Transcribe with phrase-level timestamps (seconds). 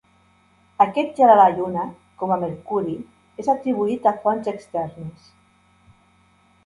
[0.85, 1.83] Aquest gel a la Lluna,
[2.21, 2.95] com a Mercuri,
[3.43, 5.33] és atribuït a fonts externes.